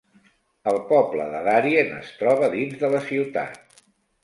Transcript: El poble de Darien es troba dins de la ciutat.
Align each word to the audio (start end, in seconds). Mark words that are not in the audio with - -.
El 0.71 0.79
poble 0.91 1.27
de 1.35 1.43
Darien 1.49 1.93
es 1.99 2.11
troba 2.23 2.51
dins 2.57 2.83
de 2.83 2.93
la 2.97 3.05
ciutat. 3.13 3.81